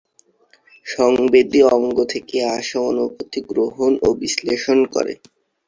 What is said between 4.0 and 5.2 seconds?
ও বিশ্লেষণ করে।